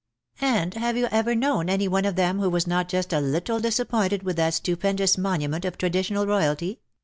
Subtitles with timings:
[0.41, 3.19] '^ And have you ever known any one of them •who was not just a
[3.19, 6.79] little disappointed wdth that stupendous monument of traditional royalty?"